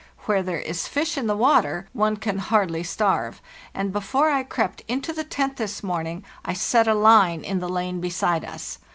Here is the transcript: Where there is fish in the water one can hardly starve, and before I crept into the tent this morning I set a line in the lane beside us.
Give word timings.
Where 0.25 0.41
there 0.41 0.57
is 0.61 0.87
fish 0.87 1.15
in 1.15 1.27
the 1.27 1.37
water 1.37 1.87
one 1.93 2.17
can 2.17 2.39
hardly 2.39 2.81
starve, 2.81 3.39
and 3.71 3.93
before 3.93 4.31
I 4.31 4.41
crept 4.41 4.81
into 4.87 5.13
the 5.13 5.23
tent 5.23 5.57
this 5.57 5.83
morning 5.83 6.23
I 6.43 6.53
set 6.53 6.87
a 6.87 6.95
line 6.95 7.43
in 7.43 7.59
the 7.59 7.69
lane 7.69 8.01
beside 8.01 8.43
us. 8.43 8.79